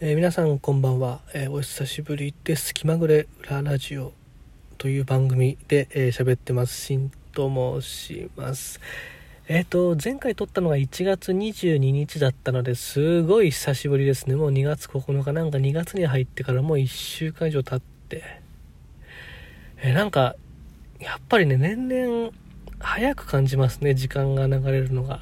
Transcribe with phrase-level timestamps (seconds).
[0.00, 2.74] えー皆さんこんばんは、えーお久しぶりです。
[2.74, 4.12] 気まぐれ裏ラジオ
[4.76, 6.86] という番組でえー喋、ってます。
[6.86, 8.80] しんと申します。
[9.46, 14.34] えっ、と前回撮ったのが1月22日だったのですごい久しぶりですね。
[14.34, 18.24] もう2月9日なんか2月に入ってからもう1週間以上経って。
[19.78, 20.34] えーなんか
[20.98, 22.32] やっぱりね年々
[22.80, 23.94] 早く感じますね。
[23.94, 25.20] 時間が流れるのが。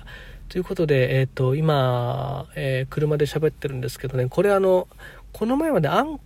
[0.52, 4.86] ということで、えっ、と、今、えー車で喋ってるんですけどね、これあの、
[5.32, 6.20] この前までアン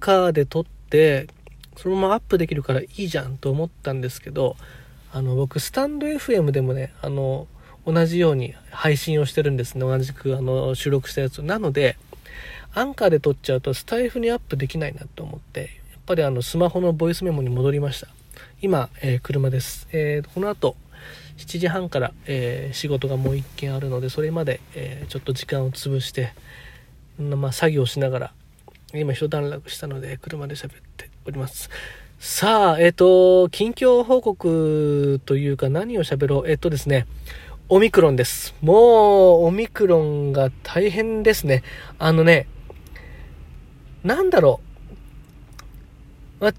[0.00, 1.28] カーで撮って、
[1.76, 4.56] そのままアップできるからいいじゃんと思ったんですけど、
[5.12, 7.46] あの、僕、スタンド FM でもね、あの、
[7.86, 9.82] 同じように配信をしてるんですね。
[9.82, 11.40] 同じく、あの、収録したやつ。
[11.40, 11.96] なので、
[12.74, 15.60] アンカーで撮っちゃうと、スタイフにアップできないなと思って、
[15.92, 18.08] やっぱりあの、スマホのボイスメモに戻りました。
[18.60, 19.86] 今、えー車です。
[19.92, 20.74] えーこの後、
[21.36, 26.32] 7時半から、えー仕事がもう一件あるのでそれまで、えーちょっと時間を潰して、
[27.18, 28.32] まあ、作業しながら
[28.94, 31.70] 今一段落したので車で喋っております。
[32.18, 36.50] さあえっ、と近況報告というか何を喋ろう。
[36.50, 37.06] えっ、とですね
[37.68, 38.54] オミクロンです。
[38.60, 41.62] もうオミクロンが大変ですね。
[41.98, 42.46] あのね
[44.02, 44.60] なんだろ
[46.40, 46.52] うまあ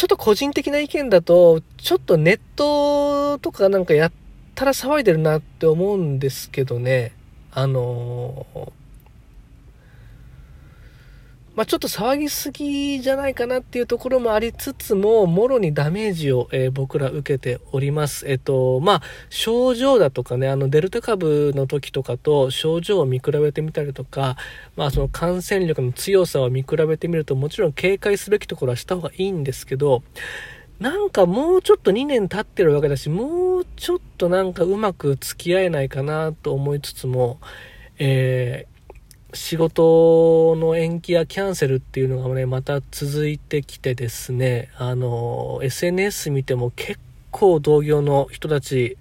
[0.00, 4.12] ちょっと個人的な意見だと、ちょっとネットとかなんかやっ
[4.54, 7.12] たら騒いでるなって思うんですけどね。
[7.52, 8.79] あのー
[11.60, 18.26] まあちょっと騒ぎすぎじゃないかなっていうところもありつつも、もろにダメージを、えー僕ら受けております。
[18.26, 24.38] えっと、まあ症状だとかね、あのデルタ株の時とかと症状を見比べてみたりとか、
[24.74, 30.02] まあその感染力の強さを見比べてみると、もちろん警戒すべきところはした方がいいんですけど、
[30.78, 37.38] なんかもうちょっと2年経ってるわけだし、もうちょっとなんかうまく付き合えないかなと思いつつも、
[37.98, 38.79] えー
[39.32, 46.98] 仕事の延期やキャンセルっていうのがね、また続いてきてですね、あの、SNS 見ても結
[47.30, 48.98] 構同業の人たち、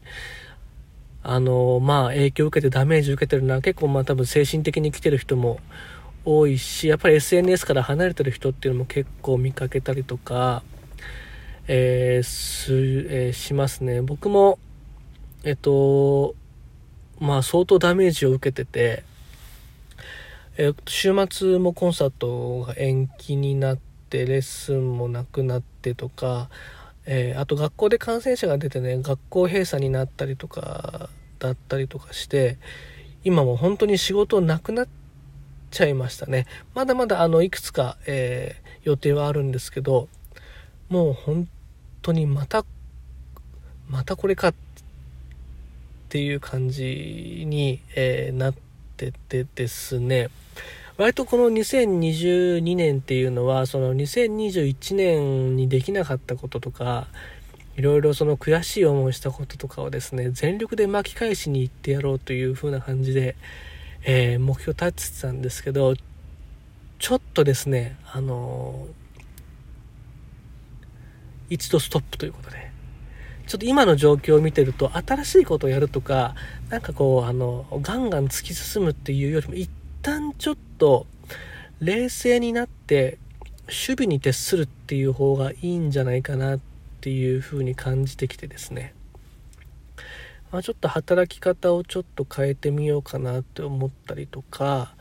[1.24, 5.60] あの、まあ影響を受けてダメージ受けてるのは結構まあ多分精神的に来てる人も
[6.26, 10.64] 多いし、やっぱり SNS から離れてる人っていうのも結構見かけたりとか、
[11.68, 14.02] えーす、えーしますね。
[14.02, 14.60] 僕も、
[15.44, 16.36] えっと、
[17.20, 19.04] まあ相当ダメージを受けてて、
[20.62, 26.50] えー週末もコンサートが延期になって、レッスンもなくなってとか、
[27.06, 31.10] えーあと学校で感染者が出てね、学校閉鎖になったりとか、
[31.40, 32.58] だったりとかして、
[33.24, 34.88] 今も本当に仕事なくなっ
[35.72, 36.46] ちゃいましたね。
[36.76, 40.10] まだまだあの、いくつか、えー予定はあるんですけど、
[40.90, 41.48] もう本
[42.02, 42.66] 当にまた、
[43.88, 44.54] またこれかっ
[46.10, 48.69] ていう感じに、えーなって
[49.12, 50.30] てですね、
[50.98, 57.08] 割とこの2022年っていうのは、その2021年にできなかったこととか、
[57.78, 63.38] いろいろその悔しい思いしたこととかをですね、全力で巻き返しに行ってやろうという風な感じで、
[64.04, 65.96] えー目標立ててたんですけど、
[67.00, 69.00] ちょっとですね、あのー
[71.50, 72.72] 一度ストップということで、
[73.50, 76.36] ちょっと今の状況を見てると、新しいことをやるとか、
[76.70, 79.68] なんかこう、あの、ガンガン突き進むっていうよりも、一
[80.04, 81.08] 旦ちょっと、
[81.80, 83.18] 冷静になって、
[83.66, 86.60] 守備に徹するっていう方がいいんじゃないかなっ
[87.02, 88.94] ていう風に感じてきてですね。
[90.52, 94.94] まあ、ちょっと働き方をちょっと変えてみようかなって思ったりとか、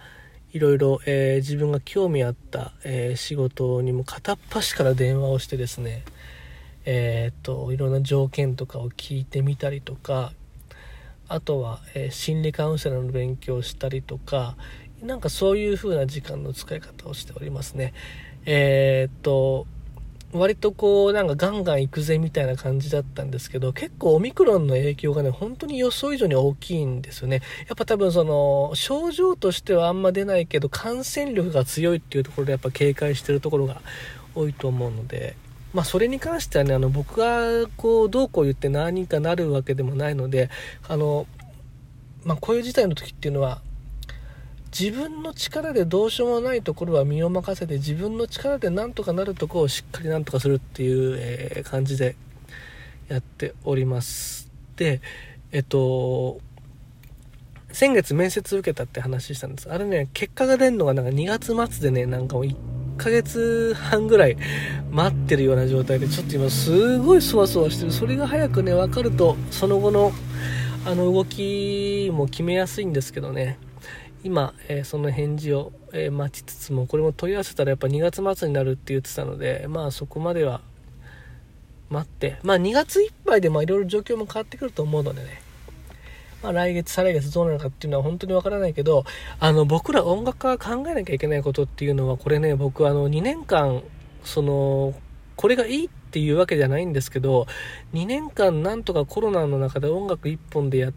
[0.54, 6.02] いろいろ、えー自分が興味あった、えー仕事にも片っ端から電話をしてですね、
[6.84, 10.32] えーと、いろんな条件とかを聞いてみたりとか、
[11.28, 14.56] あとは、えー心理カウンセラーの勉強をしたりとか、
[15.02, 17.92] なんかそういう風な時間の使い方をしておりますね。
[18.46, 19.66] えーっと、
[20.32, 27.40] 割とこう、なんかガンガン行くぜみたいな感じだったんですけど、結構オミクロンの影響がね、本当に予想以上に大きいんですよね。
[27.66, 33.80] やっぱ多分その、症状としてはあんま出ないけど、感染力が強いっていうところでやっぱ警戒してるところが
[34.34, 35.34] 多いと思うので、
[35.72, 40.50] まあそれに関してはね、あの僕がこう、どうこう言って何人かなるわけでもないので、
[40.88, 41.26] あの、
[42.24, 43.60] まあこういう事態の時っていうのは、
[44.76, 52.16] 自分の力でどうしようもないところは身を任せて自分の力でなんとかなるところをしっかりなんとかするっていう、え感じで
[53.08, 54.50] やっております。
[54.76, 55.00] で
[55.52, 56.40] えっと
[57.72, 59.70] 先月面接受けたって話したんです。
[59.70, 62.54] あれね結果が出るのがなんか2月末でねなんかもう1
[62.98, 64.36] ヶ月半ぐらい
[64.90, 67.92] 待ってるような状態でちょっと今すごいそわそわしてる。
[67.92, 70.12] それが早くね分かるとその後の
[70.84, 73.58] あの動きも決めやすいんですけどね。
[74.24, 80.60] 今、えー、その返事を、えー、待ちつつもこれも問い合わせたらやっぱ2月末になるって言ってたのでまあそこまでは
[81.88, 85.47] 待ってまあ2月いっぱいでまあいろいろ状況も変わってくると思うのでね。
[86.42, 89.04] まあ、来月、再来月どうなるかっていうのは本当にわからないけど、
[89.40, 93.82] あの、僕ら音楽家が考えなきゃいけないことっていうのは、これね、僕あの、2年間、
[94.22, 94.94] その、
[95.36, 97.46] これがいいっていうわけじゃないんですけど、
[97.92, 100.92] 2年間なんとかコロナの中で音楽一本でやっ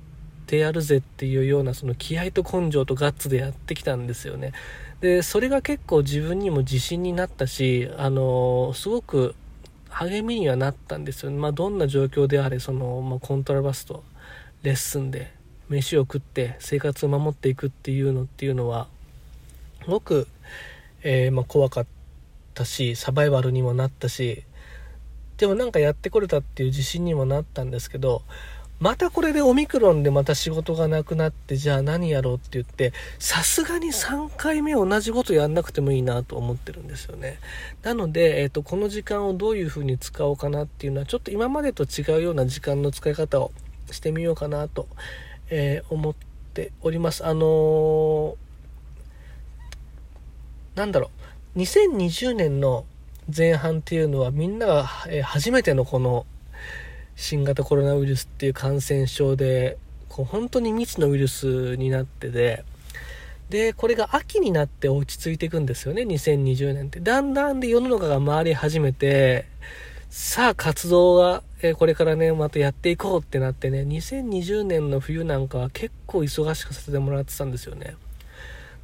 [0.45, 4.53] てやるぜっていうような、その気合と根性とガッツでやってきたんですよね。
[5.01, 9.35] で、それが結構自分にも自信になったし、あの、すごく
[9.89, 11.31] 励みにはなったんですよ。
[11.31, 14.03] まあ、どんな状況であれ、その、まあ、コントラバスと、
[14.63, 15.31] レッスンで
[15.69, 18.87] 飯を食って生活を守っていくっていうのっていうのは
[19.83, 20.27] すごく、
[21.03, 21.85] えー、まあ、怖かっ
[22.53, 24.43] たしサバイバルにもなったし
[25.37, 28.21] でもなんかやってこれたっていう自信にもなったんですけど
[28.81, 37.37] またこれでオミクロンでまた仕事がなくなってじゃあ何やろうって言ってさすがに3回目同じことやんなくてもいいなと思ってるんですよね。
[37.83, 43.51] なので、えーと、この時間をどういうふうに使おうかなっていうのはちょっと今までと違うような時間の使い方を
[43.93, 44.88] してみようかなと、
[45.49, 46.15] えー、思っ
[46.53, 47.25] ております。
[47.25, 48.35] あのー、
[50.75, 51.09] なんだろ
[51.55, 52.85] う、2020年の
[53.35, 56.25] 前半っていうのはみんなが、え、初めてのこの
[57.15, 59.77] 新型コロナウイルスっていう感染症で、
[60.09, 62.63] こう本当に未知のウイルスになってて、
[63.49, 66.99] で、これが秋になって落ち着いていくんですよね、2020年って。
[66.99, 69.45] だんだんで世の中が回り始めて、
[70.13, 77.95] さあ活動が、えこれからね、またやっていこうってなってね、2020年の冬なんかは結構忙しくさせてもらってたんですよね。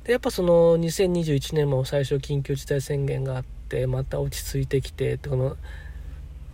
[0.05, 5.57] で、やっぱその2021年も最初緊急事態宣言があって、また落ち着いてきて、ってこの、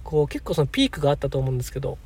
[0.04, 2.00] こう結構そのピークがあったと思うんですけど、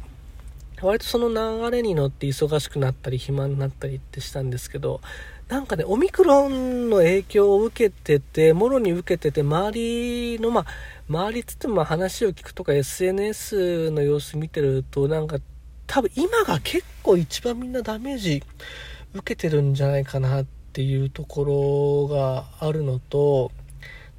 [0.82, 5.02] 割とその流れに乗って忙しくなったり暇になったりってしたんですけど、
[5.48, 10.66] なんかね、オミクロンの影響を受けてて、もろに受けてて、周りの、まあ、
[11.10, 15.38] 周りつっても話を聞くとか SNS の様子見てると、なんか、
[15.88, 18.44] 多分今が結構一番みんなダメージ
[19.14, 23.52] 受けてるんじゃないかなっていうところがあるのと、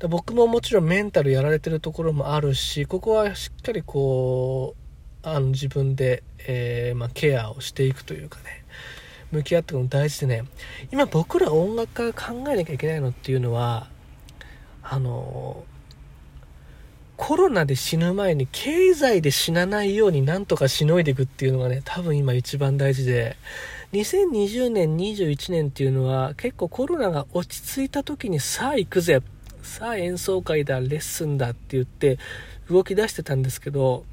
[0.08, 4.87] 僕ももちろんメンタルやられてるところもあるし、ここはしっかりこう、
[5.34, 8.64] あの自分で、えー、まあ、ケアをしていくというかね、
[9.30, 10.44] 向き合っていくの大事でね。
[10.90, 13.88] 今僕ら音楽家が考えなきゃいけないのっていうのは
[14.82, 15.64] あの
[17.16, 23.36] コロナで死ぬ前に経済で死なないようになんとかしのいでいくっていうのがね多分今一番大事で。
[23.92, 29.20] 2020年21年っていうのは結構コロナが落ち着いた時にさあ行くぜ。
[29.62, 32.18] さあ演奏会だレッスンだって言って
[32.70, 34.04] 動き出してたんですけど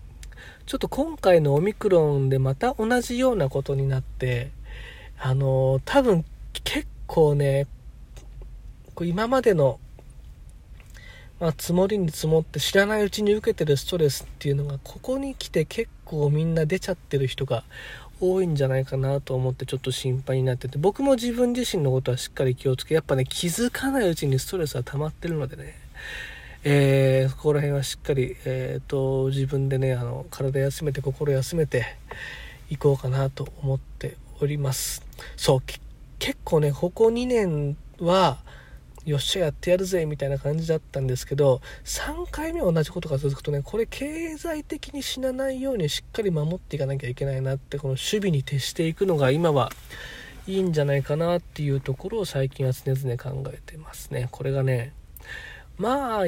[0.66, 4.52] ちょっと今回のオミクロンでまた同じようなことになって
[5.20, 6.26] あの多分
[6.64, 7.68] 結構ね、
[9.02, 9.80] 今までの、
[11.40, 17.64] まあ、積もりに積もって知らないうちに受けてるストレスっていうのが、ここに来て結構みんな出ちゃってる人が
[18.20, 25.76] 多いんじゃないかなと思ってちょっと心配になってて、僕も自分自身のことはしっかり気をつけ、やっぱね、気づかないうちにストレスは溜まってるのでね、
[26.68, 31.86] えー、そこら辺はしっかり、えーと、自分でねあの体休めて心休めて
[32.72, 35.06] いこうかなと思っております。
[35.38, 35.62] そう、
[36.18, 38.40] 結構ね、ここ2年は、
[39.06, 49.72] よっしゃやってやるぜみたいな感じだったんですけど3回目同じことが続くとねこれ経済的に死なないようにしっかり守っていかなきゃいけないなってこの守備に徹していくのが今は
[50.48, 54.92] いいんじゃないかなっていうところを最近は常々考えてますねこれがね
[55.78, 56.26] まあ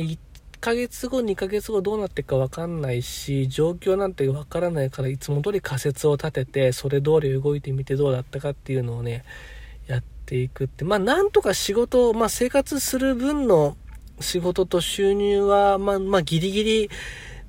[0.58, 9.24] 1ヶ月後、2ヶ月後どうなっていくかわかんないし、状況なんてわからないから、いつも通り仮説を立てて、それ通り動いてみてどうだったかっていうのをね、
[9.86, 10.84] やっていくって。
[10.84, 13.78] まあ、なんとか仕事を、まあ、生活する分の
[14.20, 16.90] 仕事と収入は、まあ、まあ、ギリギリ、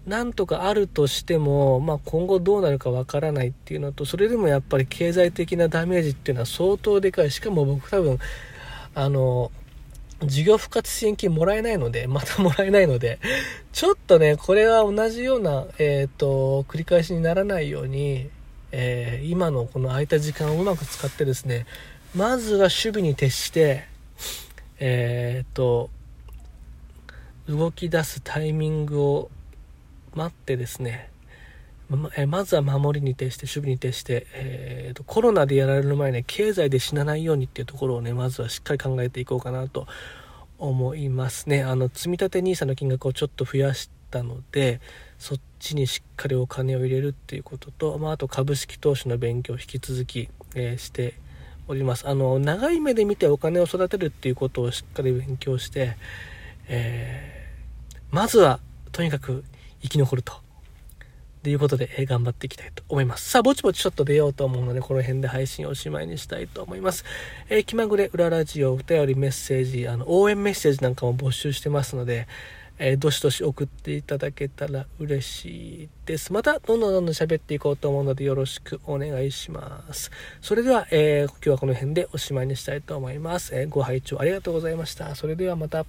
[0.06, 7.30] なんとかあるとしても、まあ、今後どうなるかわからないっていうのと、それでもやっぱり経済的なダメージっていうのは相当でかい。
[7.30, 8.18] しかも僕多分、
[8.94, 9.50] あの、
[10.24, 13.18] 事業復活支援金もらえないので、 またもらえないので、
[13.72, 18.28] ちょっとね、これは同じような、えっ、ー、と、繰り返しにならないように、
[18.72, 21.66] えー、今のこの空いた時間をうまく使ってですね、
[22.14, 23.84] まずは守備に徹して、
[24.80, 25.90] えっ、ー、と、
[27.48, 29.30] 動き出すタイミングを
[30.14, 31.10] 待ってですね、
[31.88, 39.86] まえまずは守りに徹して、守備に徹して、えーと、コロナでやられる前に経済で死なないようにっていうところをね、まずはしっかり考えていこうかなと
[40.58, 41.62] 思いますね。
[41.62, 44.80] あの、積立 NISA の金額をちょっと増やしたので、
[45.18, 51.14] そっちにしっかりお金を入れるっていうことと、まあ、あと株式投資の勉強を引き続き、えー、して
[51.68, 52.06] おります。
[52.06, 55.96] あの、長い目で見てお金を育てるっていうことをしっかり勉強して、
[56.68, 58.60] えー、まずは、
[58.92, 59.44] とにかく
[59.80, 60.47] 生き残ると。
[61.48, 63.30] ということで、えー、頑張っていきたいと思います。
[63.30, 67.06] さあ、ぼちぼちちょっと出ようと思うので、この辺で配信をおしまいにしたいと思います。
[67.48, 72.28] えー、気まぐれ裏ラジオ、お便りメッセージ、あの、応援メッセージなんかも募集してますので、
[72.78, 75.44] えー、どしどし送っていただけたら嬉し
[75.84, 76.34] いです。
[76.34, 80.10] また、どんどんどんどん喋っていこうと思うので、よろしくお願いします。
[80.42, 83.56] それでは、えー、今日はこの辺でおしまいにしたいと思います。
[83.56, 85.14] えー、ご拝聴ありがとうございました。
[85.14, 85.86] それではまた。